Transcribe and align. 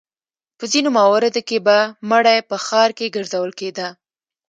په 0.57 0.65
ځینو 0.71 0.89
مواردو 0.99 1.41
کې 1.47 1.57
به 1.65 1.77
مړی 2.11 2.39
په 2.49 2.55
ښار 2.65 2.89
کې 2.97 3.13
ګرځول 3.15 3.51
کېده. 3.59 3.87